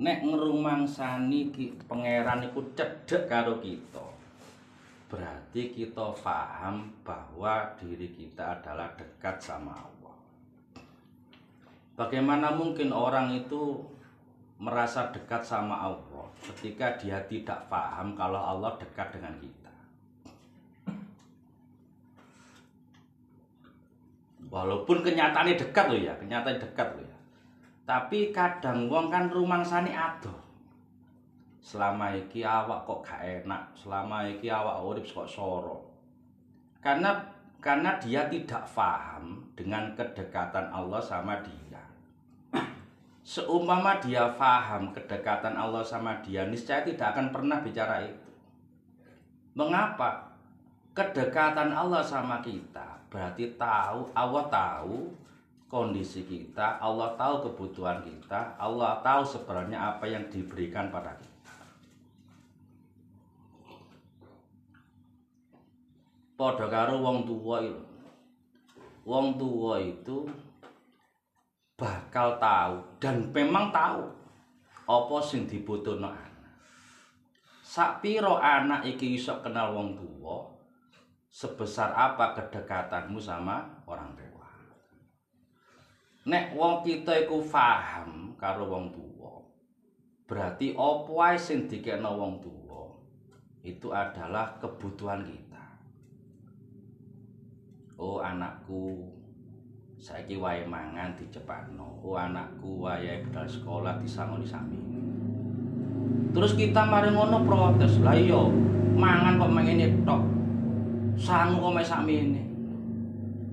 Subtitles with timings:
[0.00, 1.52] nek ngrumangsani
[1.84, 4.10] pangeran iku cedhek karo kita
[5.10, 10.14] berarti kita paham bahwa diri kita adalah dekat sama Allah.
[11.98, 13.82] Bagaimana mungkin orang itu
[14.62, 19.74] merasa dekat sama Allah ketika dia tidak paham kalau Allah dekat dengan kita?
[24.46, 27.09] Walaupun kenyataannya dekat loh ya kenyataannya dekat loh ya
[27.90, 30.38] tapi kadang wong kan rumangsane adoh.
[31.58, 35.90] Selama iki awak kok gak enak selama iki awak urip kok soro.
[36.78, 37.18] Karena
[37.58, 41.82] karena dia tidak paham dengan kedekatan Allah sama dia.
[43.26, 48.30] Seumpama dia paham kedekatan Allah sama dia niscaya tidak akan pernah bicara itu.
[49.58, 50.30] Mengapa?
[50.94, 55.10] Kedekatan Allah sama kita berarti tahu Allah tahu
[55.70, 61.54] kondisi kita, Allah tahu kebutuhan kita, Allah tahu sebenarnya apa yang diberikan pada kita.
[66.34, 67.84] Padha karo wong tua itu.
[69.06, 70.26] Wong tua itu
[71.78, 74.04] bakal tahu dan memang tahu
[74.90, 76.52] apa sing dibutuhno anak.
[77.62, 80.50] Sak piro anak iki iso kenal wong tua,
[81.30, 84.29] sebesar apa kedekatanmu sama orang tua.
[86.28, 89.40] Nek wong kita iku paham karo wong tuwa
[90.28, 92.86] berarti apa wae sing wong tuwa?
[93.66, 95.64] Itu adalah kebutuhan kita.
[98.00, 99.10] Oh anakku
[100.00, 104.80] saiki wae mangan dicepatno oh anakku wae budal sekolah disangoni sami.
[106.30, 107.98] Terus kita mari ngono protes.
[108.00, 108.38] Lah iya
[108.96, 110.22] mangan kok mengene tok.
[111.20, 112.50] Sangu kok mek sakmene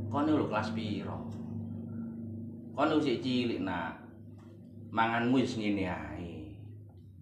[0.08, 1.17] kene lho kelas piro
[2.78, 3.98] kon usik cilik nak.
[4.94, 6.54] Manganmu wis ngene ae.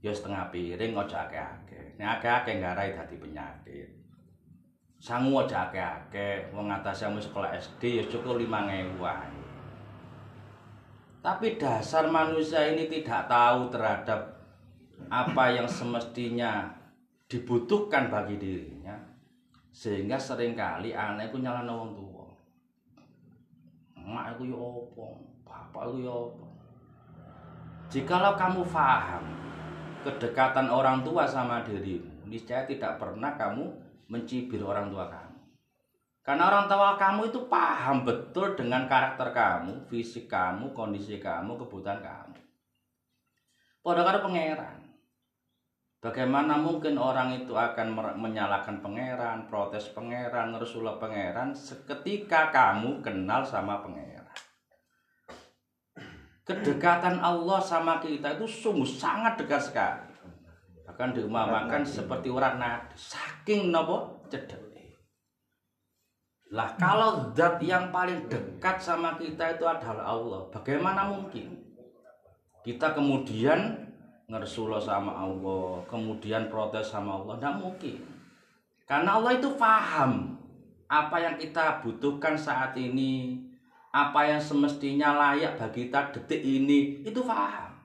[0.04, 1.96] Ya setengah piring aja akeh-akeh.
[1.96, 3.90] Nek akeh-akeh ngarai dadi penyakit.
[5.00, 6.52] Sangu aja akeh-akeh.
[6.52, 9.40] Wong ngatasmu sekolah SD ya cukup 5000 ae.
[11.24, 14.36] Tapi dasar manusia ini tidak tahu terhadap
[15.10, 16.70] apa yang semestinya
[17.26, 18.96] dibutuhkan bagi dirinya
[19.76, 22.28] sehingga sering kali anak itu nyalano wong tua
[24.06, 25.35] mak aku ya opo
[25.76, 26.48] bapak lu ya apa?
[27.92, 29.24] Jikalau kamu paham
[30.08, 33.68] kedekatan orang tua sama dirimu, niscaya tidak pernah kamu
[34.08, 35.36] mencibir orang tua kamu.
[36.24, 42.00] Karena orang tua kamu itu paham betul dengan karakter kamu, fisik kamu, kondisi kamu, kebutuhan
[42.00, 42.40] kamu.
[43.84, 44.80] Padahal karo pangeran.
[46.00, 53.84] Bagaimana mungkin orang itu akan menyalahkan pangeran, protes pangeran, ngerusulah pangeran seketika kamu kenal sama
[53.84, 54.15] pangeran?
[56.46, 60.14] Kedekatan Allah sama kita itu sungguh sangat dekat sekali.
[60.86, 62.94] Bahkan diumamakan seperti urat nadi.
[62.94, 64.66] Saking nopo cedek.
[66.54, 71.58] Lah kalau zat yang paling dekat sama kita itu adalah Allah, bagaimana mungkin
[72.62, 73.82] kita kemudian
[74.30, 77.42] ngersulo sama Allah, kemudian protes sama Allah?
[77.42, 77.98] Tidak mungkin.
[78.86, 80.38] Karena Allah itu paham
[80.86, 83.42] apa yang kita butuhkan saat ini,
[83.96, 87.76] apa yang semestinya layak bagi kita detik ini itu paham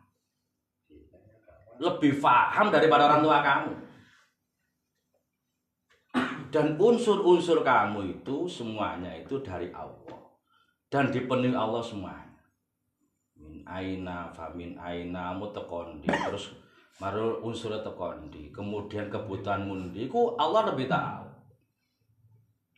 [1.80, 3.72] lebih paham daripada orang tua kamu.
[6.50, 10.20] Dan unsur-unsur kamu itu semuanya itu dari Allah.
[10.92, 12.42] Dan dipenuhi Allah semuanya.
[13.40, 16.52] Min aina fa min aina mutekondi terus
[17.00, 18.50] marul unsur tekondi.
[18.52, 21.24] Kemudian kebutuhan mundi ku Allah lebih tahu.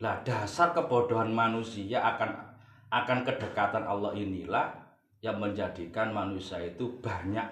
[0.05, 2.52] Lah dasar kebodohan manusia akan
[2.93, 4.69] akan kedekatan Allah inilah
[5.25, 7.45] yang menjadikan manusia itu banyak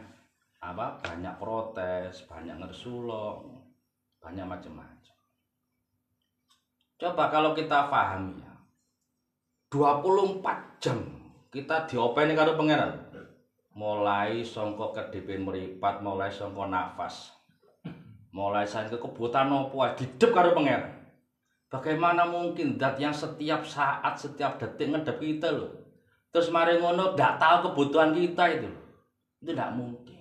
[0.61, 3.57] apa banyak protes banyak ngersulong
[4.21, 5.17] banyak macam-macam.
[7.01, 8.53] Coba kalau kita pahami ya
[9.73, 10.99] 24 jam
[11.49, 13.09] kita diopeni karo pangeran.
[13.71, 17.41] Mulai songko kedipin meripat mulai songko nafas
[18.31, 21.00] mulai saya kebutuhan opo hidup karo pangeran
[21.71, 25.71] Bagaimana mungkin dat yang setiap saat, setiap detik ngedep kita loh.
[26.27, 28.83] Terus mari ngono tidak tahu kebutuhan kita itu loh.
[29.39, 30.19] Itu tidak mungkin.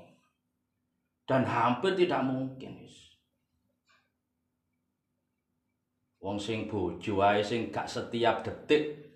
[1.26, 2.86] Dan hampir tidak mungkin.
[6.20, 9.08] Wong sing bojo wae sing gak setiap detik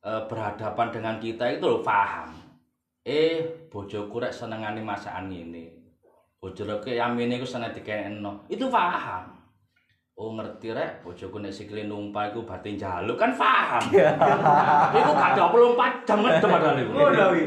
[0.00, 2.32] e, berhadapan dengan kita itu loh paham.
[3.06, 5.94] Eh, bojoku rek senengane masakan ngene.
[6.40, 8.50] Bojo rek yamine ku seneng dikenekno.
[8.50, 9.45] Itu paham.
[10.16, 13.84] Oh ngerti rek, bojoku nek sikile numpak iku batin jaluk kan paham.
[14.96, 16.92] iku gak 24 jam ngedem padahal iku.
[16.96, 17.44] Oh, dah, wi.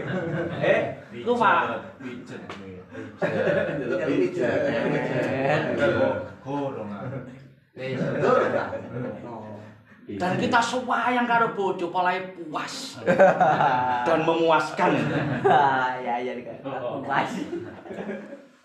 [0.62, 0.80] Eh,
[1.18, 1.82] Iku paham.
[1.98, 2.42] Pijet.
[10.22, 13.02] Dan kita sayang karo bojo polahe puas.
[14.06, 14.94] Dan memuaskan.
[16.06, 16.34] ya ya
[17.02, 17.34] Pas.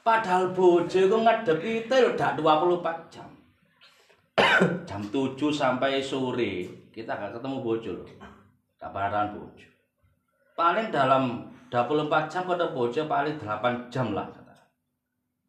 [0.05, 3.34] Padahal bojo iku ngedep itu lho dak 24 jam.
[4.89, 8.07] Jam 7 sampai sore kita gak ketemu bojo lho.
[8.79, 9.69] Gak barang bojo.
[10.55, 14.31] Paling dalam 24 jam ketemu bojo paling 8 jam lah.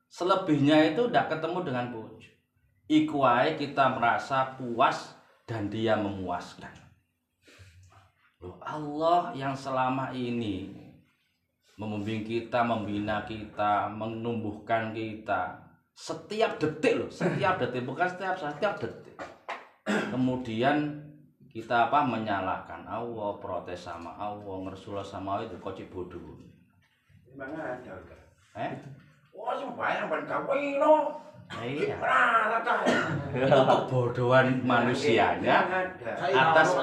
[0.09, 2.31] Selebihnya itu ndak ketemu dengan bojo.
[2.87, 6.71] Iku wae kita merasa puas dan dia memuaskan.
[8.39, 10.71] Loh, Allah yang selama ini
[11.75, 15.64] membimbing kita, membina kita, menumbuhkan kita
[15.95, 19.15] setiap detik loh, setiap detik bukan setiap saat, setiap detik.
[19.87, 20.91] Kemudian
[21.47, 26.19] kita apa menyalahkan Allah, protes sama Allah, ngersulah sama Allah itu kocik bodoh.
[27.31, 27.95] Memang ada?
[28.59, 28.71] Eh?
[29.31, 31.23] Wah, sembayang ban kawin lo.
[31.45, 32.01] Iya.
[32.01, 32.57] Ah.
[33.29, 35.61] Kebodohan manusianya
[36.17, 36.73] atas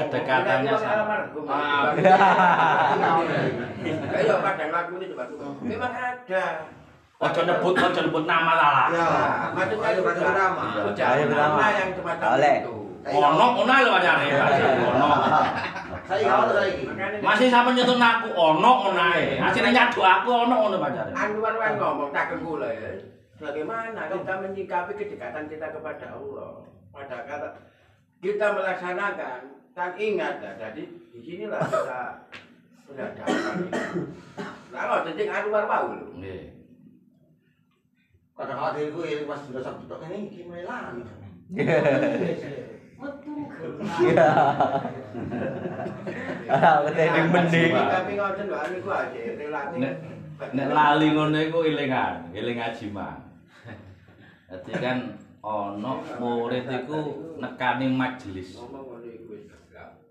[0.00, 1.92] kedekatannya sama Ah,
[4.16, 5.12] Ayo kadang lagu ini.
[5.68, 6.44] Memang ada.
[7.16, 8.92] Ojo nyebut, ojo nyebut nama lah.
[8.92, 9.06] Ya,
[9.56, 10.62] maksudnya Ayo, itu Ayo, drama.
[10.92, 12.56] Ayo, nama yang semacam Oleh.
[12.60, 12.74] itu.
[13.06, 14.26] Ono, ono lho pancane.
[14.82, 15.08] Ono.
[16.10, 16.26] Saya
[16.66, 16.82] ini.
[16.90, 19.38] Makanya Masih sampe nyetun aku ono ono ae.
[19.38, 21.14] Asline nyadu aku ono ono pancane.
[21.14, 22.98] Anwar kan ngomong tak kegula ya.
[23.38, 26.66] Bagaimana kita menyikapi kedekatan kita kepada Allah?
[26.90, 27.48] Pada kata
[28.24, 29.40] kita melaksanakan
[29.76, 32.00] dan ingat ya, jadi di sinilah kita
[32.88, 33.54] sudah dapat.
[34.72, 36.10] Nah, jadi Anwar mau lho.
[36.16, 36.55] Nggih.
[38.36, 41.02] Kadang ada itu yang pas sudah satu tok ini gimana lagi?
[43.96, 44.28] Iya.
[46.44, 47.72] Ah, ketemu mending.
[47.72, 49.80] Tapi ngoten lho niku aja relatif.
[50.52, 53.16] Nek lali ngono iku elingan, eling ngaji mah.
[54.52, 54.98] Dadi kan
[55.40, 57.00] ono murid iku
[57.40, 58.60] nekani majelis.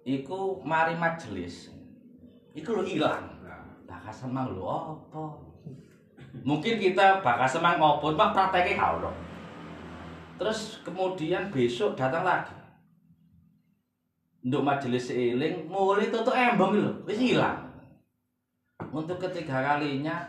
[0.02, 1.70] Iku mari majelis.
[2.58, 3.38] Iku lho ilang.
[3.86, 5.55] Bakas semang lho apa?
[6.44, 9.12] Mungkin kita bakas semang ngopo, Pak prakteknya ono.
[10.36, 12.56] Terus kemudian besok datang lagi.
[14.46, 17.66] Untuk majelis eling, mulai tutup embong lho, wis ilang.
[18.94, 20.22] Untuk ketiga kalinya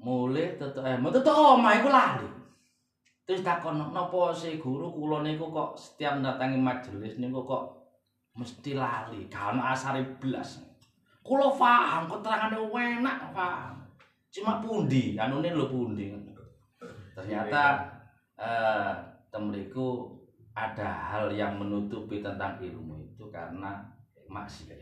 [0.00, 2.28] mulai tutup embong, tutup omah iku lali.
[3.26, 7.62] Terus takon napa si guru kula niku kok setiap mendatangi majelis niku kok
[8.38, 10.62] mesti lali, gak ono asare blas.
[11.22, 13.85] Kula paham keterangane enak paham.
[14.36, 16.12] Cuma pundi, anune lho pundi.
[17.16, 17.88] Ternyata
[18.36, 18.92] eh
[19.32, 20.12] temriku
[20.52, 23.80] ada hal yang menutupi tentang ilmu itu karena
[24.28, 24.76] maksiat.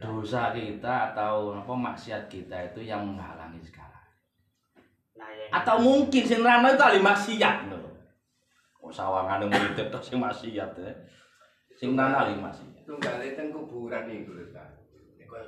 [0.00, 4.00] Dosa kita atau apa maksiat kita itu yang menghalangi segala.
[5.52, 7.92] Atau mungkin sing rano itu ahli maksiat lho.
[8.80, 10.92] Oh sawangane murid tok sing maksiat ya.
[11.76, 12.88] Sing rano ahli maksiat.
[12.88, 14.48] Tunggale teng kuburan iku lho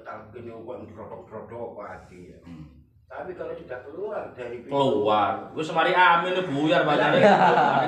[0.03, 0.19] kan.
[0.43, 2.39] Yo kok ndrodok-ndrodok pati ya.
[2.43, 2.67] Hmm.
[3.07, 5.55] Tapi kalau sudah keluar dari pintu Keluar.
[5.55, 7.23] Wis mari amin buyar bacane.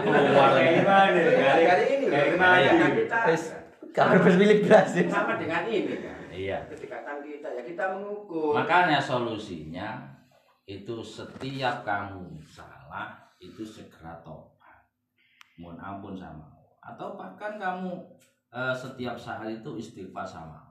[0.06, 0.50] Keluar.
[0.54, 2.86] Kali ini Dari mana?
[2.94, 3.18] kita.
[3.90, 5.10] Kalau berpilih belas ya.
[5.10, 6.18] sama dengan ini kan.
[6.30, 6.58] Iya.
[6.70, 8.54] Kedekatan kita ya kita mengukur.
[8.54, 9.98] Makanya solusinya
[10.70, 14.86] itu setiap kamu salah itu segera tobat.
[15.58, 16.78] Mohon ampun sama Allah.
[16.94, 17.90] Atau bahkan kamu
[18.54, 20.68] eh, setiap saat itu istighfar sama Allah.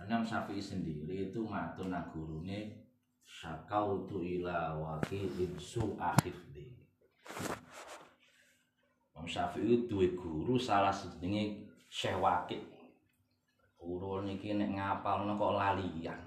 [0.00, 2.88] Karena Syafi'i sendiri itu matur nang gurune
[3.20, 6.72] syakautu ila waqidin su'ahifdi.
[9.12, 12.64] Imam Syafi'i duwe guru salah sejenenge Syekh Waqid.
[13.76, 16.20] Guru niki nek ngapalno kok lalian.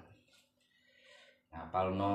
[1.50, 2.13] Ngapalno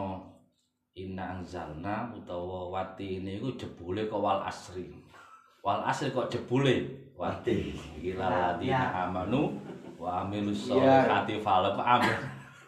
[0.98, 4.97] Inna anzalna utawa wati niku jebule kok wal asri.
[5.68, 7.76] Wal asri kok jebule wati.
[8.00, 9.52] Iki ladina amanu
[10.00, 12.16] wa amilus sholihati falem amin.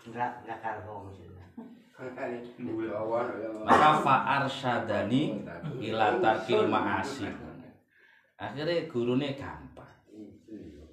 [0.05, 1.49] Enggak, enggak karo maksudnya.
[3.65, 5.41] Maka fa arsyadani
[5.81, 7.25] ila tarkil ma'asi.
[8.37, 9.97] Akhirnya gurune gampang.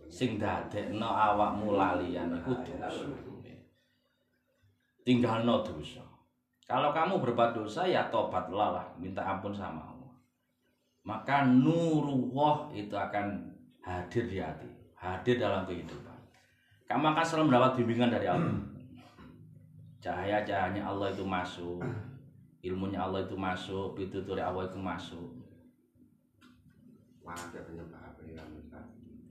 [0.08, 3.04] Sing dadekno awakmu lalian iku dosa.
[5.04, 6.08] Tinggalno dosa.
[6.64, 9.97] Kalau kamu berbuat dosa ya tobatlah lah, minta ampun sama Allah.
[11.08, 13.48] Maka nurullah itu akan
[13.80, 14.68] hadir di hati,
[15.00, 16.20] hadir dalam kehidupan.
[16.84, 18.60] Kamu akan selalu mendapat bimbingan dari Allah.
[20.04, 21.80] Cahaya-cahayanya Allah itu masuk.
[22.66, 25.30] ilmunya Allah itu masuk pitutur Allah itu masuk
[28.34, 28.44] ya.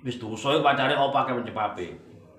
[0.04, 1.88] wis dosa iku pacare apa ke penyebabnya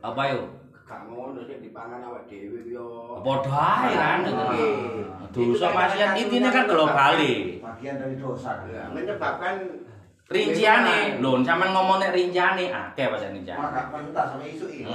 [0.01, 0.41] apa yo
[0.87, 3.19] Gak ngono sih dipangan awak dhewe yo.
[3.19, 4.19] padha ae kan?
[4.23, 5.03] Nggih.
[5.35, 7.99] dosa maksiat intinya kan global Bagian.
[7.99, 8.63] dari dosa.
[8.71, 9.83] Ya, menyebabkan
[10.31, 11.19] rinciane.
[11.19, 13.59] Lho sampean ngomong nek rinciane akeh pacar rinciane.
[13.59, 14.87] Maka pentas sama isu ini.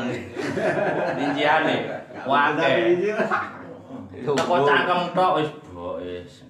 [1.20, 1.76] rinciane.
[2.24, 2.76] Akeh.
[4.24, 6.48] teko cangkem tok wis blok wis.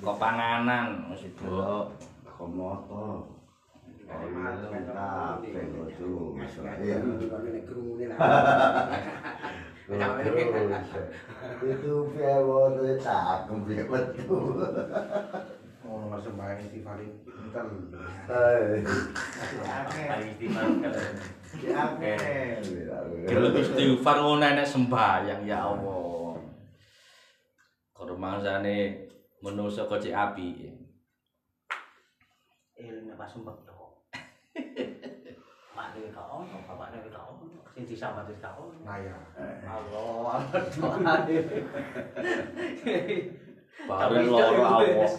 [0.00, 1.92] Kok panganan wis blok
[4.04, 4.68] Komoto.
[6.80, 6.96] Iya.
[11.64, 14.56] Itu pewo tuh cakep ya betul.
[15.84, 18.00] Oh, nomor sembahyang istighfar pinter.
[23.28, 26.40] Gelo istighfar ngono nek sembahyang ya Allah.
[27.92, 29.04] Kormangsane
[29.44, 30.72] manusa kok cek api.
[32.80, 33.54] Ilmu pas sumpah
[34.54, 34.62] to.
[35.74, 37.44] Mak dhewe kok ono, bapak dhewe kok ono.
[37.74, 38.78] Sing disambat wis ono.
[38.86, 39.18] Nah ya.
[39.66, 40.46] Allah,
[40.78, 41.26] Allah.
[43.90, 45.10] Bareng loro Allah.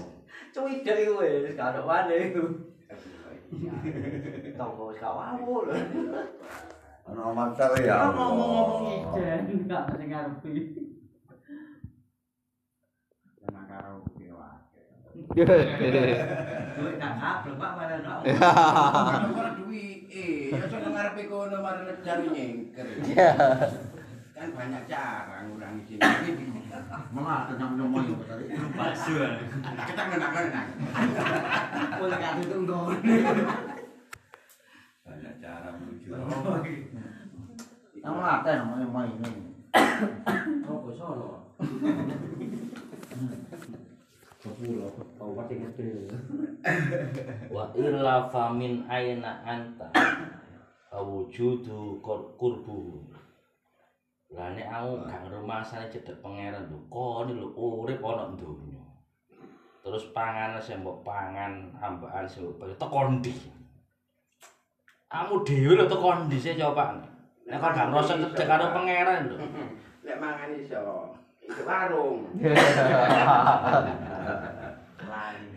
[0.56, 2.44] Cuwi iku wis gak ono maneh iku.
[4.56, 5.76] Tonggo wis gak wawu lho.
[7.12, 8.08] Ono mantap ya.
[8.16, 10.52] Ngomong-ngomong ijen gak sing ngarepi.
[15.36, 18.14] Duit tak kaplek Pak ono.
[19.36, 19.52] Ora
[20.12, 21.58] eh, ya ngarepe kono
[22.36, 22.88] nyengker.
[24.36, 26.04] Kan banyak cara ngurangi sini.
[27.16, 27.48] Malah
[28.28, 28.46] tadi.
[29.88, 30.66] Kita ngenak-ngenak.
[35.08, 36.12] Banyak cara menuju.
[38.04, 39.56] Namanya main ini.
[40.68, 40.84] Oh,
[47.56, 49.90] Wa illa famin aina anta
[50.94, 53.02] awujudu kur- kurbu.
[54.36, 58.82] Lah nek aku gak ngrumasane cedhek pangeran lho, kon lho urip ana donya.
[59.86, 63.34] Terus panganan sing mbok pangan, ambakan sing mbok pangan, teko ndi?
[65.10, 66.98] Kamu dhewe lho teko ndi sih coba.
[67.46, 69.38] Nek kon gak ngrasa cedhek karo pangeran lho.
[70.06, 70.82] Lek mangan iso.
[71.46, 72.34] Itu warung.
[75.06, 75.48] Lali.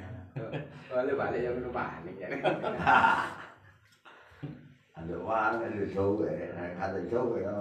[0.88, 2.28] Balik-balik yang lu panik ya.
[4.98, 7.54] Ada warna ada jauh eh, ada jauh ya.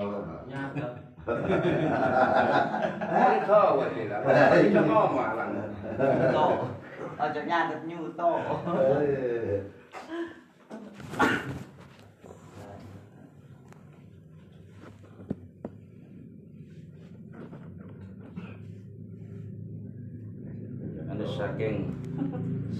[0.49, 0.93] Nyadap.
[3.07, 4.19] Ini tahu sih lah.
[4.57, 5.51] Bisa ngomong alang.
[5.99, 6.45] Nyuto.
[7.17, 8.31] Ojo nyadap nyuto.
[21.07, 21.75] Anu saking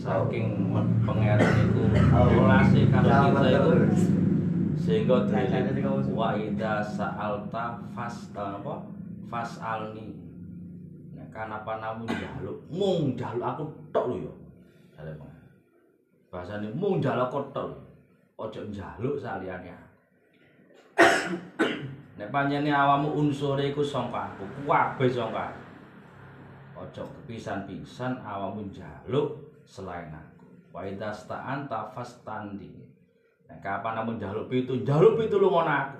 [0.08, 0.72] saking
[1.04, 1.82] pangeran iku
[2.32, 3.72] relasi karo kita iku
[4.80, 5.84] sehingga diri
[6.16, 8.88] wa ida sa'alta fas eh, apa?
[9.28, 10.16] Fasalni.
[11.12, 12.56] Nek kanapa namu njaluk?
[12.72, 14.34] Mung njaluk aku tok lho ya.
[14.96, 15.36] Pangeran
[16.32, 17.78] bahasane mung aku tok lho.
[18.38, 19.90] ojo njaluk saliyane aku.
[22.22, 25.52] nek panjenengan awamu unsure iku sangka aku kabeh sangka
[26.78, 32.72] ojo kepisan-pisan awamu njaluk selain aku wa idza sta'anta fastandi
[33.52, 36.00] nek kapan amun njaluk pitu njaluk pitu lu ngono aku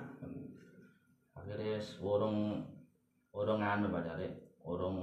[1.36, 2.64] akhirnya wis urung
[3.36, 4.96] urung anu pacare urung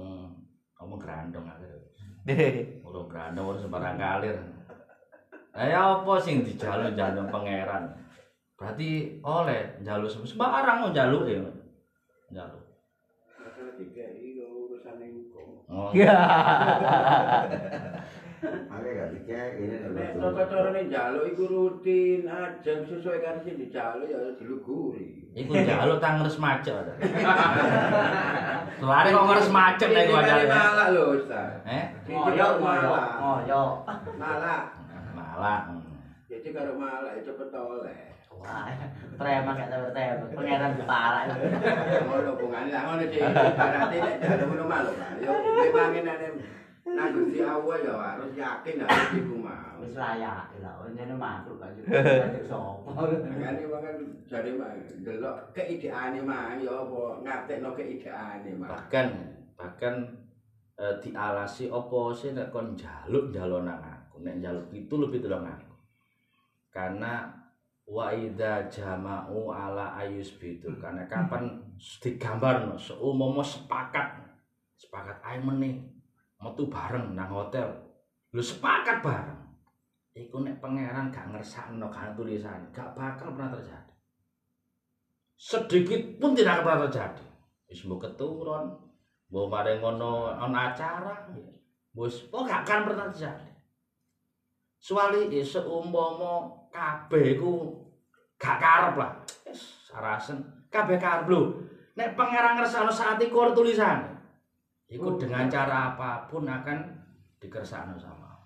[0.76, 1.78] ngomong grandong akhirnya
[2.86, 4.36] urung grandong urung sembarang kalir
[5.56, 7.88] Lah ya apa sing dijaluk-jaluk pangeran?
[8.60, 11.40] Berarti oleh njaluk sembarang mau njaluk ya.
[12.28, 12.60] Njaluk.
[13.40, 14.04] Masalah tiga
[14.52, 15.64] urusan hukum.
[15.64, 15.88] Oh.
[18.44, 24.12] Ada gak dikek ini Nek tata carane njaluk iku rutin aja sesuai karo sing dijaluk
[24.12, 25.32] ya diluguri.
[25.32, 26.76] Iku njaluk tang ngres macet.
[28.84, 30.52] Lari kok ngres macet nek gua njaluk.
[30.52, 31.64] Malah lho, Ustaz.
[31.64, 31.84] Eh?
[32.12, 32.92] Ngoyo, ngoyo,
[33.24, 33.62] ngoyo.
[34.20, 34.60] Malah.
[35.16, 35.72] Malah.
[36.28, 38.12] Jadi karo malah ya cepet oleh.
[38.36, 38.68] Wah,
[39.16, 40.28] preman gak tahu preman.
[40.36, 41.20] Pangeran kepala.
[42.04, 43.24] Ngono hubungane lah ngono sih.
[43.24, 44.92] Berarti nek njaluk ngono malu.
[45.24, 46.28] Yo memangin ane
[46.86, 49.82] nang Gusti Allah ya harus yakin harus iku mau.
[49.82, 51.74] Wis layak lho, nyene makhluk kan.
[51.82, 52.94] Kayak sopo.
[52.94, 54.50] Makane mangan jare
[55.02, 58.70] delok keideane mah ya apa ngartekno keideane mah.
[58.70, 59.06] Bahkan
[59.58, 59.94] bahkan
[60.78, 64.22] eh, dialasi apa sih nek kon njaluk nang aku.
[64.22, 65.74] Nek njaluk itu lebih tolong aku.
[66.70, 67.26] Karena
[67.86, 71.46] wa idza jama'u ala ayus bitu karena kapan
[72.02, 74.26] digambarno seumama sepakat
[74.74, 75.95] sepakat ae meneh
[76.46, 77.66] metu bareng nang hotel.
[78.30, 79.42] Lu sepakat bareng.
[80.16, 83.92] Iku nek pangeran gak ngersakno kan tulisan gak bakal pernah terjadi.
[85.36, 87.26] Sedikit pun tidak akan pernah terjadi.
[87.68, 88.64] Wis mbok keturun
[89.28, 91.28] mbok mari ngono ana acara.
[91.92, 93.50] Wis oh gak akan pernah terjadi.
[94.80, 97.76] Soale seumpama kabeh iku
[98.40, 99.12] gak karep lah.
[99.44, 100.40] Wis sarasen
[100.72, 101.28] kabeh karep.
[101.28, 101.60] Lho.
[101.92, 104.16] Nek pangeran ngersakno saat iku tulisan.
[104.86, 106.78] Iku dengan cara apa pun akan
[107.42, 108.38] dikersakno sama.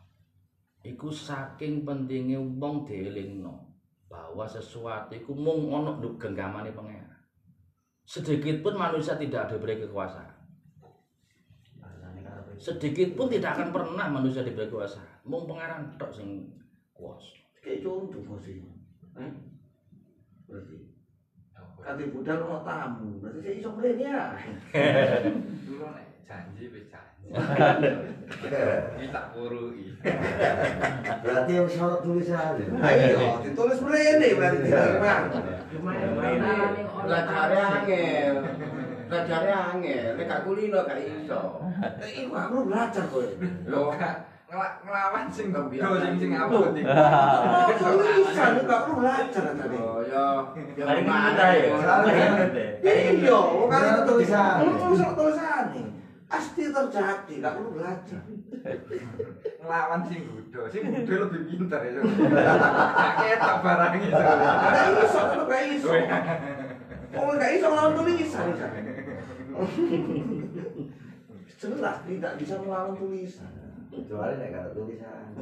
[0.80, 3.68] Iku saking pentingnya wong dielingno
[4.09, 7.20] bahwa sesuatu iku mung ana nduk genggamane pangeran.
[8.09, 10.40] Sedikit pun manusia tidak diberi kekuasaan.
[12.56, 15.28] Sedikit pun tidak akan pernah manusia diberi kekuasaan.
[15.28, 16.49] Mung pangeran tok sing
[16.97, 17.37] kuasa.
[17.61, 18.40] Kayak contoh.
[19.20, 19.32] Eh?
[20.49, 20.76] Berarti.
[21.80, 23.70] Kati budal mau tamu, berarti saya iso
[24.00, 24.20] ya.
[26.30, 27.26] Janji wis janji.
[28.30, 29.99] Iki tak purui.
[31.26, 32.54] Berarti yang soal tulisan.
[32.78, 34.70] Ayo, ditulis mrene berarti
[35.02, 35.25] Bang.
[37.02, 38.34] Belajar angel.
[39.10, 39.42] Belajar
[39.75, 40.06] angel.
[40.14, 41.42] Nek gak kulino gak iso.
[41.99, 43.26] Iku aku belajar kowe.
[43.66, 43.82] Lho,
[44.87, 46.82] ngelawan sing do sing sing apa iki.
[47.82, 49.76] Tulisan gak perlu belajar tadi.
[49.82, 50.26] oh ya.
[50.78, 51.75] Ya Mari mana ya.
[52.06, 52.92] ya?
[53.18, 54.54] Iya, kan tulisan.
[54.78, 55.66] Tulisan tulisan
[56.30, 58.22] Pasti terjadi, gak perlu belajar.
[59.58, 61.90] Ngelawan sing gudo, sing gudo lebih pinter ya.
[61.99, 64.14] Gak ketok barang itu.
[64.14, 65.90] Gak iso, tetep gak iso.
[67.10, 68.46] Oh, gak iso ngelawan tulisan.
[71.58, 73.50] Jelas tidak bisa melawan tulisan.
[73.90, 75.34] Kecuali nek gak tulisan.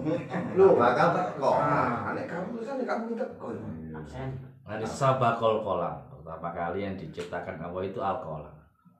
[0.56, 1.52] Loh, bakal teko.
[1.60, 3.52] Ah, nek kamu tulisan, nek kamu teko.
[3.92, 4.28] Absen.
[4.64, 6.00] Nah, sabakol kolam.
[6.08, 8.57] Pertama kali yang diciptakan Allah itu al kolam.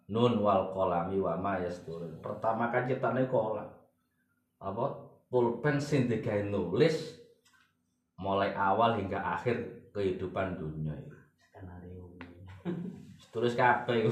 [0.09, 2.25] Nun wal kolami wa ma yasturun.
[2.25, 3.69] Pertama kan ciptane kolam.
[4.57, 5.05] Apa?
[5.29, 7.21] Pulpen sing digawe nulis
[8.17, 11.17] mulai awal hingga akhir kehidupan dunia itu.
[11.45, 12.17] Skenario.
[13.29, 14.09] Tulis kabeh.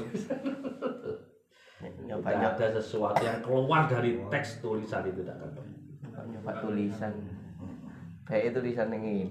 [2.05, 6.25] Nyoba Tidak ada sesuatu yang keluar dari teks tulisan itu tidak akan pernah.
[6.29, 7.13] nyoba tulisan.
[8.25, 9.27] Baik tulisan yang ini.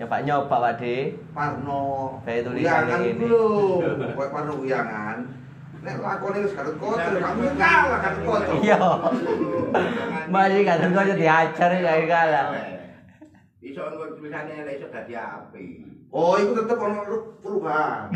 [0.00, 1.20] Nyoba nyoba Wade.
[1.36, 2.16] Parno.
[2.24, 3.26] Kayak tulisan Uyangan ini.
[4.16, 5.41] Parno uyangan.
[5.82, 8.54] Nek lakone wis kadut kotor, kamu kalah kadut kotor.
[8.62, 8.78] Iya.
[10.30, 12.46] Masih kan kok jadi ajar ya kalah.
[13.58, 15.66] Iso engko tulisane lek iso dadi api.
[16.12, 17.02] Oh, itu tetep ono
[17.40, 18.12] perubahan.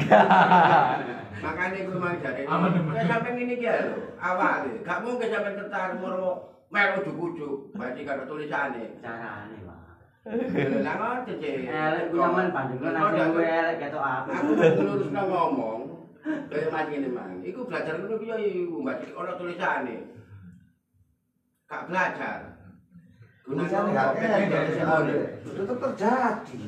[1.40, 6.52] Makanya gue mau jadi, kayak sampai ini dia lho, awalnya, gak mungkin sampai tertarik mau
[6.68, 9.00] melu ujuk-ujuk, berarti kalau tulisannya.
[9.00, 9.80] carane Pak.
[10.84, 11.70] Lah ngoten sih.
[11.72, 12.78] Elek ku sampean sing
[13.32, 14.30] kowe elek ketok apa.
[14.44, 15.80] Aku ngelurusno ngomong,
[16.26, 17.38] kaya mas ngene mang.
[17.46, 18.36] Iku belajar ngono piye
[18.66, 19.14] iku, Mbak?
[19.14, 19.96] Ono tulisane.
[21.70, 22.38] Gak belajar.
[23.46, 24.10] Tulisannya gak.
[25.46, 26.58] Tetep terjadi.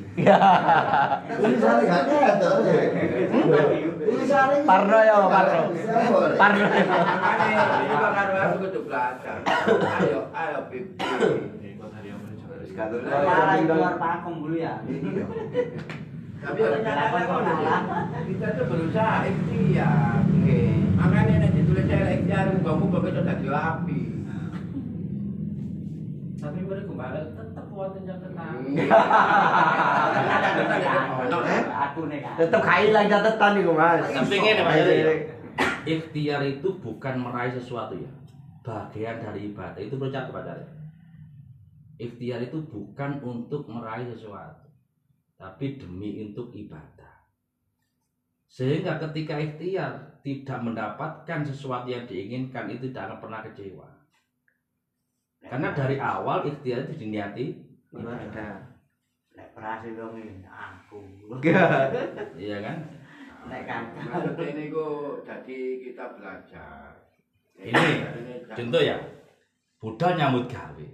[1.26, 2.36] Tulisannya gak.
[3.98, 5.60] Tulisannya Parno ya, Parno.
[6.38, 6.64] Parno.
[6.70, 9.36] Makanya ini karo aku kudu belajar.
[9.98, 11.02] Ayo, ayo pipi.
[12.78, 14.78] Malah keluar pakem dulu ya.
[16.38, 17.40] Tapi ya ternyata kok
[18.30, 20.22] kita tuh berusaha ikhtiar.
[20.98, 24.00] Makanya nek ditulis saya ikhtiar kamu bakal dadi api.
[26.38, 28.62] Tapi mereka kembali tetap wonten yang tenang.
[31.66, 32.22] Aku nih.
[32.38, 34.06] Tetep kailang catatan iku, Mas.
[34.06, 35.10] Tapi ngene Mas ya.
[35.88, 38.10] Ikhtiar itu bukan meraih sesuatu ya.
[38.62, 40.54] Bagian dari ibadah itu percaya kepada.
[41.98, 44.67] Ikhtiar itu bukan untuk meraih sesuatu,
[45.38, 47.22] tapi demi untuk ibadah.
[48.50, 53.88] Sehingga ketika ikhtiar tidak mendapatkan sesuatu yang diinginkan itu tidak akan pernah kecewa.
[55.38, 57.54] Karena dari awal ikhtiar itu diniati
[57.94, 58.66] ibadah.
[59.38, 60.98] Nek berhasil dong ini aku.
[62.42, 62.76] Iya kan?
[63.46, 63.82] Nek kan.
[64.34, 66.90] Ini kok jadi kita belajar.
[67.54, 67.86] Ini
[68.50, 68.98] contoh ya.
[69.78, 70.88] Budal nyambut gawe.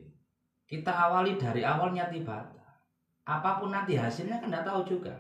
[0.69, 2.64] Kita awali dari awal niat ibadah.
[3.25, 5.17] Apa pun nanti hasilnya kan tidak tahu juga.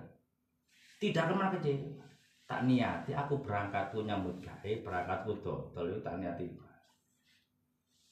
[1.00, 2.04] Tidak pernah kecewa.
[2.44, 6.52] Tak niati aku berangkatku nyambut gawe, berangkatku dodol itu tak niati.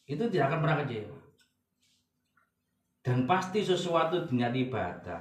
[0.08, 1.18] Itu tidak akan pernah kecewa.
[3.02, 5.20] Dan pasti sesuatu niat ibadah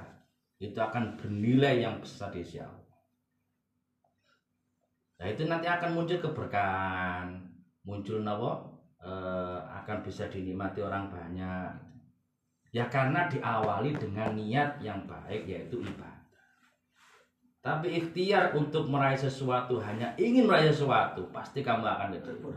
[0.62, 2.62] itu akan bernilai yang besar di sisi.
[5.22, 7.46] Nah itu nanti akan muncul keberkahan,
[7.86, 8.58] muncul nawa
[9.02, 11.91] eh, akan bisa dinikmati orang banyak.
[12.72, 16.24] Ya karena diawali dengan niat yang baik yaitu ibadah.
[17.60, 22.50] Tapi ikhtiar untuk meraih sesuatu hanya ingin meraih sesuatu pasti kamu akan kecewa.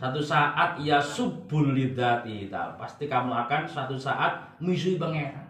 [0.00, 2.48] Satu saat ia subul lidati.
[2.80, 5.44] Pasti kamu akan suatu saat misui pangeran.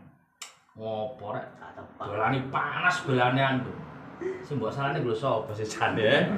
[0.74, 1.46] Ngopo rek?
[1.54, 2.04] Tak tepat.
[2.08, 3.70] Dolani panas belane anu.
[4.42, 6.34] Sing mbok salane lho sapa sih jane?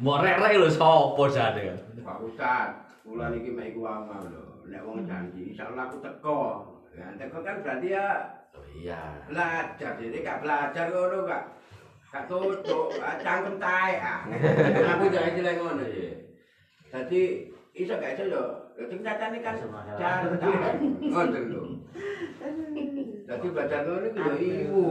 [0.00, 1.76] Mbok rek-rek lho sapa jane?
[2.00, 2.72] Pak Ustad,
[3.04, 4.55] kula niki mek iku wae lho.
[4.66, 6.42] Nek wong janji insyaallah aku teko.
[6.96, 8.06] Ya teko kan berarti ya
[8.56, 9.20] Oh iya.
[9.28, 11.44] belajar jadi gak belajar ngono gak
[12.08, 12.88] gak tutuk
[13.20, 14.24] cangkem tae ah
[14.96, 16.16] aku jadi jelek ngono ya
[16.88, 17.20] jadi
[17.76, 18.42] iso gak iso yo
[18.88, 19.60] sing nyatane kan
[20.00, 20.72] jantan
[21.12, 21.64] ngoten lho
[23.28, 24.84] jadi belajar ngono ku yo iku.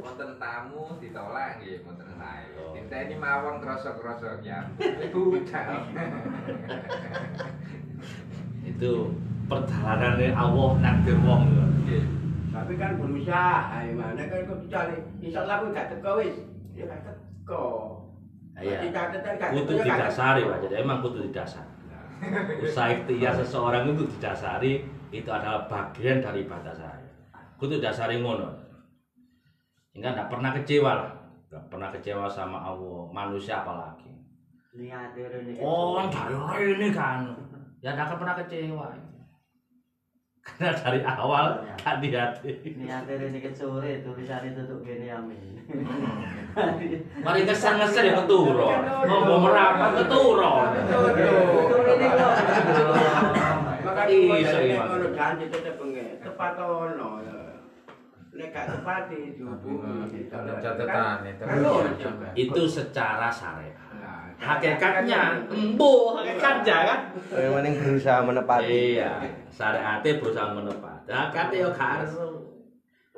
[0.00, 2.48] Wonten tamu ditolak nggih, wonten sae.
[2.72, 4.64] Dinteni mawon krasa-krasa ya.
[5.12, 5.76] Budal.
[8.80, 9.12] Itu
[9.44, 11.52] perjalanan Allah nakdir wong.
[11.84, 12.04] Nggih.
[12.50, 16.36] tapi kan berusaha gimana kan kok dicari insyaallah aku gak teko wis
[16.74, 17.66] ya gak teko
[18.60, 18.92] Iya.
[18.92, 20.42] Gak Kudu teko, ya didasari.
[20.44, 20.58] Pak.
[20.68, 21.72] Jadi emang kudu didasari.
[22.60, 27.08] Usaha ikhtiar seseorang itu didasari itu adalah bagian dari ibadah saya.
[27.56, 28.52] Kudu dasari ngono.
[29.90, 31.10] Sehingga tidak pernah kecewa lah.
[31.48, 34.12] Tidak pernah kecewa sama Allah, manusia apalagi.
[35.64, 37.32] Oh, dari ini kan.
[37.80, 38.88] Ya tidak akan pernah kecewa.
[40.44, 42.76] Karena dari awal hati-hati.
[42.76, 45.56] Niat rene ket sore tulisane tutuk kene amin.
[47.24, 48.68] Mari kesan-kesan ya keturo.
[49.04, 50.52] Ngomong merapat keturo.
[53.80, 54.80] Makanya iso iya.
[54.84, 57.40] ngono janji tetep pengen tepat ono ya.
[58.30, 60.28] Nek gak tepat dihubungi.
[60.32, 61.44] Catatan itu.
[62.36, 63.89] Itu secara syariat.
[64.40, 67.00] Hakikatnya embuh, hakikatnya kan.
[67.36, 68.96] Yang penting berusaha menepati.
[68.96, 69.12] Iya,
[69.52, 71.12] syariate berusaha menepati.
[71.12, 72.28] Hakikate yo gak ero.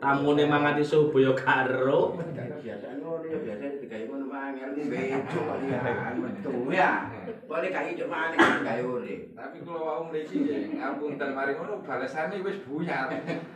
[0.02, 2.18] Tamune mangati subuh yo gak ero.
[2.62, 6.92] biasa ngono ya biasa digawe ngono mangel bejo ya metu ya.
[7.46, 9.22] Boleh gak hidup maneh kan gawe urip.
[9.34, 13.10] Tapi kalau wau mriki nggih, ngapunten mari ngono balesane wis buyar.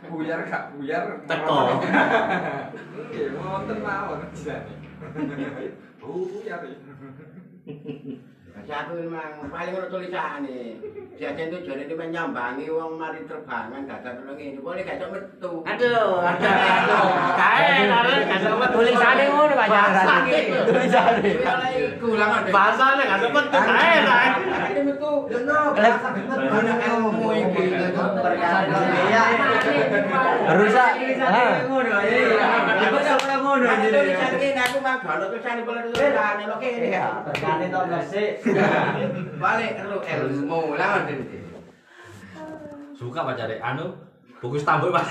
[0.07, 1.23] Buyar gak buyar.
[1.27, 1.83] Teko.
[3.11, 4.75] Nggih, wonten mawon jane.
[5.99, 6.61] Buyar.
[8.57, 10.81] Kasi aku memang paling ngono tulisane.
[11.17, 14.57] Biasa itu jare itu menyambangi wong mari terbangan dadak ngene.
[14.63, 15.61] Boleh gak iso metu.
[15.61, 17.09] Aduh, ada aduh.
[17.37, 20.21] Kae lare gak sempat Tulisane ngono Pak Jan.
[20.65, 21.31] Tulisane.
[21.99, 22.49] Iku lah ngono.
[22.49, 24.29] Bahasane gak sempat kae kae.
[24.41, 25.11] Ada metu.
[25.29, 27.65] Banyak ilmu iki.
[27.77, 29.23] Iya.
[30.55, 30.91] Rusak.
[31.21, 31.55] Ah.
[31.67, 32.47] Ngono ya.
[32.89, 33.97] Aku sampe ngono jadi.
[33.97, 36.87] tulisan kene aku mah gak ono tulisane boleh tulisane lo kene.
[36.93, 37.07] Iya.
[37.25, 38.31] Berkane to gresik.
[39.41, 40.91] Balik lu ilmu lah.
[42.97, 43.85] Suka Pak Jare anu
[44.39, 45.05] buku tambah Pak.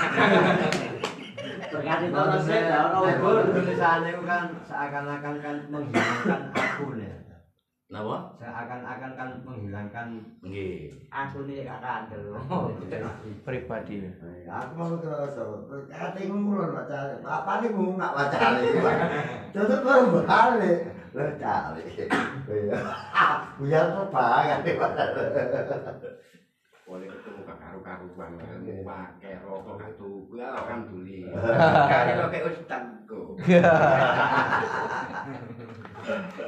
[1.71, 7.26] Berkane to gresik ya ono ubur tulisane kan seakan-akan kan menghilangkan aku nih.
[7.87, 8.35] Napa?
[8.35, 10.91] Seakan-akan kan menghilangkan Nggih.
[11.07, 12.35] aku nih gak kandel.
[13.47, 14.03] Pribadi.
[14.43, 15.39] Aku mau kerasa,
[16.75, 18.75] baca, apa nih ngomong nggak baca nih,
[19.55, 22.79] tutup baru balik, lo cari, iya,
[23.63, 23.87] biar
[24.63, 24.75] nih
[26.87, 28.31] Boleh ketemu gak karu-karuan
[28.83, 29.91] pakai rokok gak
[30.35, 31.55] ya alhamdulillah.
[31.87, 33.39] Kali lo kayak ustadku.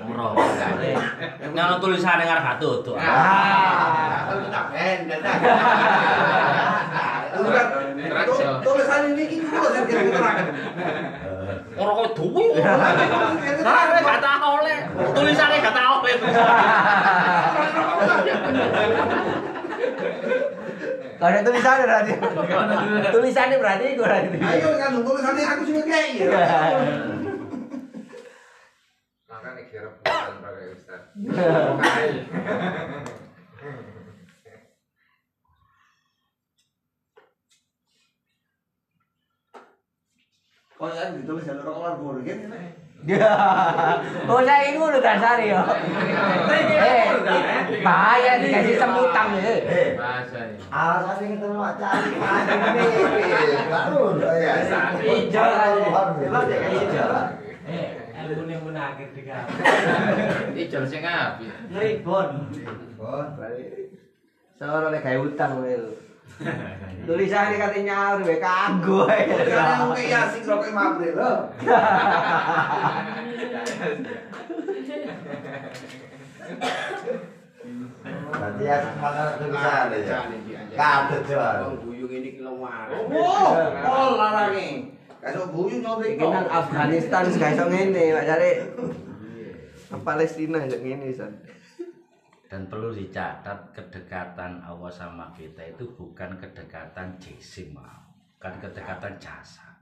[0.06, 0.38] Umroh.
[1.58, 2.96] Nang tulisane ngarep gak tutuk.
[2.96, 4.66] Ah, aku tak.
[8.62, 10.38] Tulisan ini iki kulo sing terang.
[11.80, 12.46] Ora kok duwe.
[13.66, 14.80] Nah, gak tau oleh.
[15.18, 16.16] Tulisane gak tau oleh.
[21.20, 22.14] Gak ada tulisannya berarti.
[23.12, 24.28] Tulisannya berarti gue berarti.
[24.40, 26.32] Ayo kan tulisannya aku sing ngekei ya.
[29.30, 30.68] Makanya kira bukan pakai
[31.20, 31.28] Kok
[40.96, 42.72] ya ditulis jalur keluar burgen ini.
[43.04, 43.36] Ya.
[44.32, 45.60] Oh saya ini udah dasar ya.
[46.80, 47.04] Eh,
[47.84, 49.60] bahaya dikasih semutan ya.
[51.20, 52.88] Kita mau cari ini,
[53.68, 54.56] baru ya.
[55.04, 55.52] Hijau
[56.48, 57.12] dia kayak hijau.
[57.68, 57.99] Eh,
[58.30, 59.50] ilmu ning munakir digawe.
[60.54, 61.50] Ijol sing api.
[61.74, 62.30] Ngribon.
[63.02, 63.89] Oh, balik.
[64.62, 65.98] Seorang lagi kayak utang Wil.
[67.10, 69.10] Tulisannya katanya nyaur we kanggo.
[69.10, 71.34] Tulisannya ngekei ya sing rokok April lho.
[78.30, 80.22] Berarti ya semangat tulisan ya.
[81.65, 82.94] Wong buyung ini ki lewat.
[83.10, 83.58] Oh,
[83.89, 84.10] oh
[85.20, 88.52] Iki nang Afghanistan gak iso ngene, Pak Jare.
[89.92, 91.34] Nang Palestina ya ngene san.
[92.50, 99.78] Dan perlu dicatat kedekatan Allah sama kita itu bukan kedekatan jisim, bukan kedekatan jasa.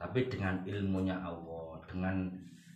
[0.00, 2.32] Tapi dengan ilmunya Allah, dengan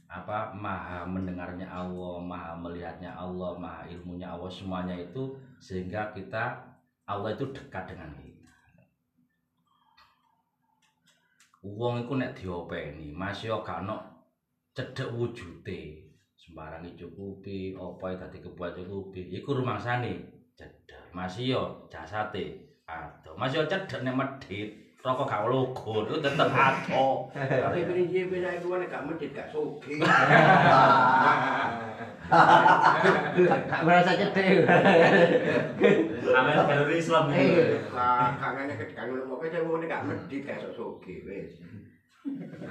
[0.07, 6.61] apa maha mendengarnya Allah, maha melihatnya Allah, maha ilmunya Allah semuanya itu sehingga kita
[7.07, 8.26] Allah itu dekat dengan kita.
[11.75, 13.99] Wong iku nek diopeni, masih yo gak ono
[14.71, 16.07] cedhek wujude.
[16.39, 20.15] Sembarang dicukupi, apa dadi kebuat cukupi, iku rumangsane
[20.55, 21.11] cedhek.
[21.11, 23.35] Masih yo jasate adoh.
[23.35, 27.27] Masih yo cedhek nek medhit, rokok gak logo, itu tetep adoh.
[27.35, 29.91] Tapi prinsipnya saya itu kan gak medit, gak soge.
[33.47, 34.67] Gak merasa cedek.
[36.35, 37.79] Amin kalori Islam Eh.
[37.95, 41.53] Lah, kangen kedekan ngono pokoke saya ngene gak medit, gak sok soge wis.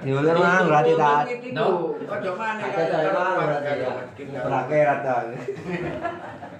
[0.04, 1.24] Diulur mang berarti tak.
[1.56, 2.68] No, ojo maneh
[3.14, 3.92] mang berarti ya.
[4.44, 5.16] Berakhirat ta.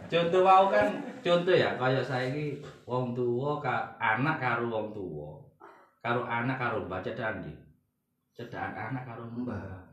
[0.06, 0.86] Contoh wau kan
[1.20, 5.42] contoh ya kaya saiki wong tuwa ka anak karo wong tuwa.
[6.00, 7.52] Karo anak karo mbah cedhak ndi?
[8.32, 9.92] Cedhak anak karo mbah.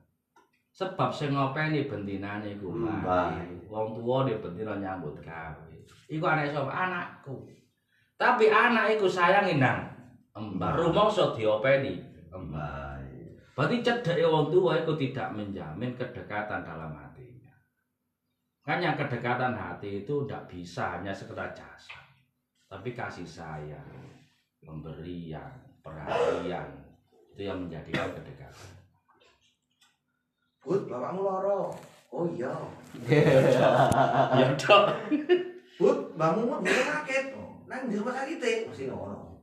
[0.74, 3.36] Sebab sing ngopeni bentinane iku mbah.
[3.68, 5.63] Wong tuwa dia bentina nyambut gawe.
[6.14, 6.70] Iku anak sapa?
[6.70, 7.50] Anakku.
[8.14, 9.90] Tapi anak iku sayang nang
[10.38, 10.78] mbah.
[10.78, 11.98] Rumangsa diopeni
[12.30, 12.94] mbah.
[13.54, 17.54] Berarti cedeknya wong tua itu tidak menjamin kedekatan dalam hatinya.
[18.66, 22.02] Kan yang kedekatan hati itu tidak bisa hanya sekedar jasa.
[22.66, 24.10] Tapi kasih sayang,
[24.58, 25.54] pemberian,
[25.86, 26.66] perhatian.
[27.38, 28.74] Itu yang menjadikan kedekatan.
[30.66, 31.70] Bud, bapakmu loro.
[32.10, 32.50] Oh iya.
[34.34, 34.98] Ya dok.
[35.82, 37.34] Bud, mbahmu mah bisa sakit.
[37.66, 38.54] Nang di rumah sakit e.
[38.70, 39.42] Mesti ngono.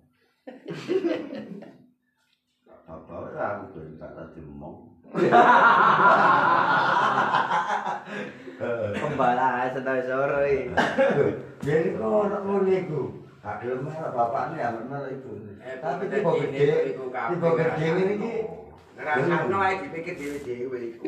[2.87, 4.77] Apa ora aku ben gak tadi ngomong.
[9.01, 10.71] Pembalas sedaya sore.
[11.67, 13.01] Jadi kok ono ngono iku.
[13.41, 15.33] Adil mah bapakne amen malah ibu.
[15.65, 18.35] Eh, Tapi tipe tiba gede, tiba gede ngene iki.
[19.01, 21.03] Ngrasakno ae dipikir dhewe-dhewe iku.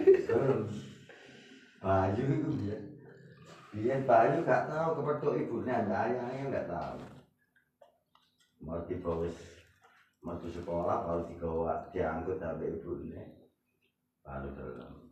[1.83, 2.79] Bayu itu dia.
[3.73, 7.01] Dia Bayu gak tahu kepethuk ibunya ada ayahnya gak tahu.
[8.61, 9.37] Mau tiba wis
[10.23, 13.25] sekolah baru digawa diangkut sampai ibunya.
[14.21, 15.09] Baru dalam.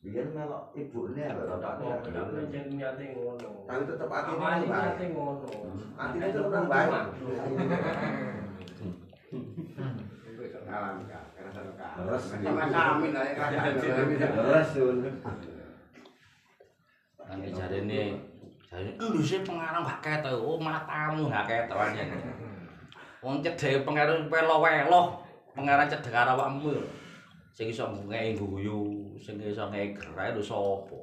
[0.00, 2.00] Dia melok ibunya bapaknya.
[3.68, 5.52] Tapi tetep hati Amane ini nyate ngono.
[5.94, 6.90] Hatinya tetep nang baik.
[10.32, 11.88] Iku iso ngalam ka, kerasa ka.
[12.00, 12.24] Terus.
[12.40, 13.68] kami lah kerasa.
[14.32, 14.68] Terus
[17.32, 18.12] Nanti jadi ini,
[18.68, 22.04] jadi lu sih pengarang gak ketok, oh matamu gak ketok aja.
[23.24, 25.24] Wong cedek pengarang welo-welo,
[25.56, 26.76] pengarang cedek karo awakmu.
[27.56, 31.00] Sing iso ngei guyu, sing iso ngei gerai lho sapa?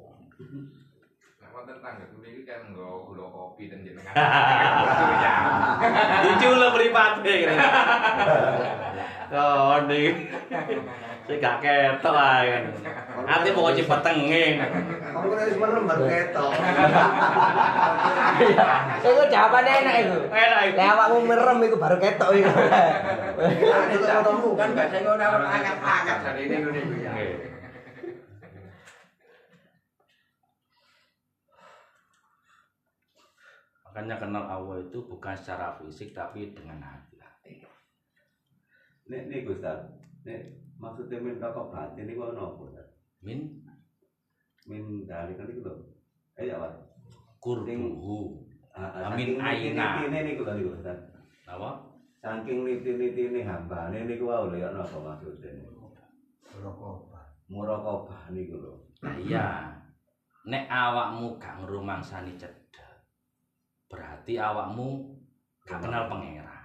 [1.42, 4.14] Nek wonten tangga kuwi iki kan nggo gula kopi dan jenengan.
[6.30, 7.56] Diculuk mripate kene.
[9.30, 9.78] Oh,
[11.28, 12.64] Sing gak ketok ae kan.
[13.28, 14.44] Ati pokok cipetenge.
[14.60, 16.52] Kamu kan wis merem baru ketok.
[19.04, 20.18] Iku jawabane enak iku.
[20.32, 20.76] Enak iku.
[20.80, 22.50] Lah awakmu merem iku baru ketok iku.
[23.94, 24.06] Itu
[24.56, 27.12] kan gak sing ngono angkat-angkat dari ini ngono iku ya.
[33.90, 37.18] Makanya kenal Allah itu bukan secara fisik tapi dengan hati.
[39.10, 39.82] Nek nek Ustaz.
[40.22, 42.60] Nek maksudnya min rokok batin niku ono apa?
[42.64, 42.88] Ustaz?
[43.20, 43.60] Min
[44.64, 45.74] Min dari kan iku lho.
[46.40, 46.72] Eh ya, Pak.
[47.40, 48.44] kurbuhu.
[48.76, 49.86] Ah, Amin saking aina.
[50.04, 50.98] niti-nitine niku lho niku Ustaz.
[51.48, 51.70] Apa?
[52.20, 55.52] Saking niti-nitine hambane niku wae lho ya napa maksudnya.
[57.50, 58.72] Muraqabah niku lho.
[59.04, 59.76] Iya.
[60.48, 63.04] Nek awakmu gak ngrumangsani cedhak.
[63.92, 65.16] Berarti awakmu
[65.68, 66.64] gak kenal pangeran.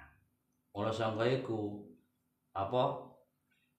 [0.71, 1.83] Mula sangka iku
[2.55, 3.04] apa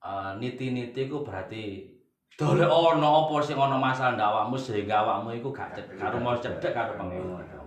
[0.03, 1.97] eh, niti-niti iku berarti
[2.37, 6.37] dole ana apa sing ana masalah ndak awakmu sehingga awakmu iku gak cedhak karo mau
[6.37, 7.65] cedhak karo pangeran.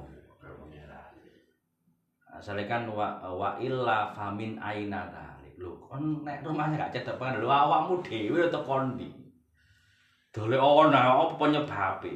[2.29, 5.57] Asale kan wa, wa illa famin aina talik.
[5.59, 9.09] Lho, kon nek rumahnya gak cedhak pangeran lho awakmu dhewe teko ndi?
[10.29, 12.13] Dole ana apa penyebabe?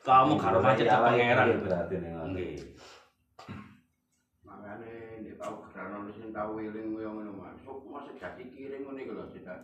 [0.00, 1.60] Kamu karo macet pangeran.
[1.60, 2.16] berarti ning.
[2.32, 2.56] Nggih.
[4.40, 7.32] Makane nek tau gerano sing tau wiling koyo ngono
[7.70, 7.70] Mas.
[7.70, 9.54] Sok masih jadi kiring ngono iku lho, Cita.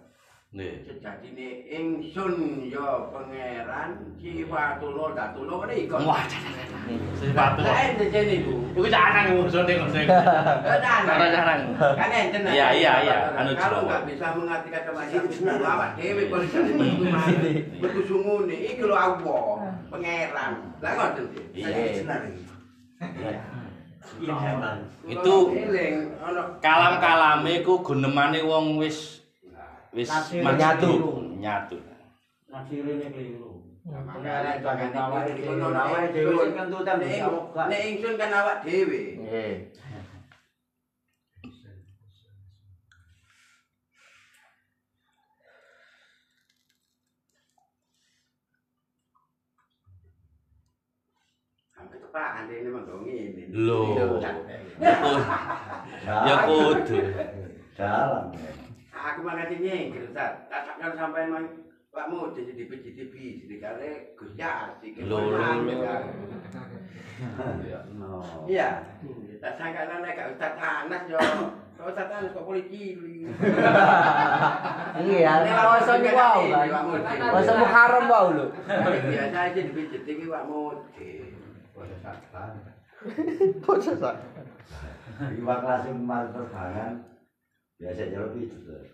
[0.55, 0.79] Nggih.
[0.87, 2.35] Sejatine ingsun
[2.71, 5.99] ya pangeran Ciwatulo Datulo ngene iku.
[6.07, 6.23] Wah,
[7.19, 7.67] sepatu.
[7.67, 8.55] Lah ente jene iku.
[8.79, 10.07] Iku jarang ngusune ngusune.
[10.07, 11.61] Jarang jarang.
[11.77, 12.47] Kan enten.
[12.47, 17.53] Iya, iya, iya, anu Kalau nggak bisa mengerti kata macam itu, awak dhewe metu mari.
[17.83, 20.53] Metu sungune iki lho Allah, pangeran.
[20.79, 21.45] Lah ngoten sih.
[21.59, 23.35] Iya.
[25.07, 25.35] Itu
[26.63, 29.23] kalam-kalame iku gunemane wong wis
[29.97, 31.13] wis nyatu, keliru.
[31.41, 31.77] nyatu.
[32.53, 33.57] Nasirine keliru.
[37.71, 39.03] Nek ingsun kan awak dhewe.
[39.23, 39.71] Nggih.
[51.77, 53.07] Sampai kepaan dene mangko
[53.57, 54.05] Iya.
[56.05, 56.99] Ya kudu.
[57.77, 58.29] Dalam.
[58.93, 60.45] Aku nyengkir, Ustaz.
[60.53, 61.47] Tak sakkan sampean mang
[61.89, 63.91] Pak Mu jadi di PJTB, jadi kali
[64.21, 64.93] Gus Yasi.
[65.09, 65.17] Lho.
[68.45, 68.85] Iya.
[69.41, 71.17] Tak sangka nek gak Ustaz Anas yo.
[71.81, 73.01] Ustaz Anas kok polisi.
[75.01, 76.85] Iya, poso niku wae kan.
[77.33, 78.47] Poso Muharram wae lho.
[79.09, 80.77] Biasa aja di PJTB Pak Mu.
[83.65, 84.17] Poso sak.
[85.17, 86.93] Iwak langsung kemarin terbangan.
[87.81, 88.85] Biasa jalan itu tuh.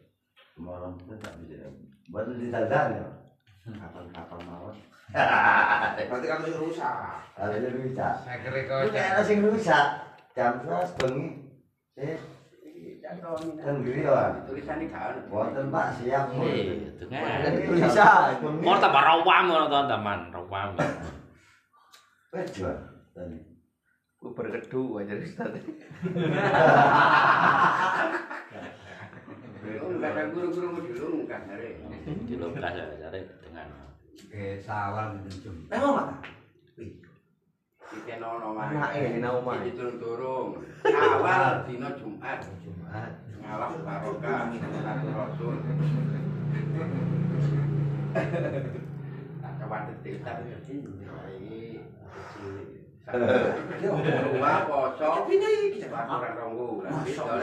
[0.55, 1.67] Kemarin kita tak bisa.
[2.11, 3.07] Buat di dadan ya.
[3.63, 4.75] Kapal-kapal mawon.
[6.09, 6.95] Berarti kan rusak.
[7.39, 8.15] Ada yang rusak.
[8.27, 9.87] Saya kira Itu kau kayak ada yang rusak.
[10.33, 11.29] Jam sebelas bengi.
[12.01, 12.17] Eh,
[13.05, 14.33] kan giliran.
[14.49, 15.15] Tulisannya kan.
[15.29, 16.27] Wonten Pak siap.
[16.33, 16.91] Eh,
[17.69, 18.31] Tulisan.
[18.65, 20.69] Mau tambah rawam ngono to, teman, rawam.
[22.33, 22.77] Wes jual.
[24.23, 24.31] Tadi.
[24.31, 25.51] Ku berkedu aja Ustaz.
[30.31, 31.59] Guru-guru dulu enggak ada.
[32.07, 33.11] Di lo kelas ya,
[33.43, 33.67] dengan
[34.31, 35.67] Ke sawal njum.
[35.67, 36.15] Memang mata.
[37.93, 39.59] Iki nono nang omah.
[39.67, 40.63] Iki turun-turun.
[40.87, 42.47] Awal dina Jumat.
[42.63, 43.11] Jumat.
[43.43, 45.55] Ngalah barokah satu rasul.
[49.43, 50.39] Tak kawatir desa
[53.03, 53.83] iki.
[53.83, 55.27] Dua poso.
[55.27, 55.87] Iki
[57.27, 57.43] ora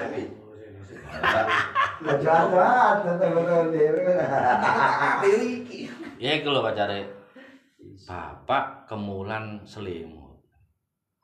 [3.67, 3.91] dia.
[6.19, 6.99] Ya iku lho pacare.
[8.07, 10.39] Bapak kemulan selimut.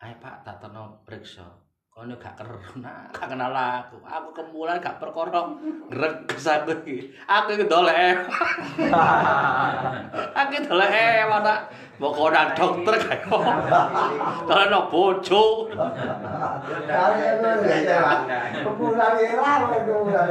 [0.03, 1.47] Ayo Pak, tak terno periksa.
[1.95, 3.95] Kono gak keron, nah, gak kenal aku.
[4.03, 5.47] Aku kemulan gak perkara
[5.87, 7.15] ngreges aku iki.
[7.23, 8.19] Aku iki dolek.
[10.43, 13.31] aku dolek mana mau konan dokter kayak
[14.43, 15.71] Dolek no bojo.
[16.83, 17.07] Ya.
[18.59, 20.27] Pemulang era, pemulang.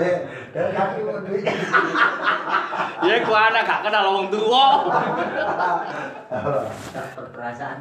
[0.52, 1.48] Dan kaki duit.
[3.08, 4.84] Ya ku anak gak kenal wong tuwa.
[7.32, 7.80] Perasaan.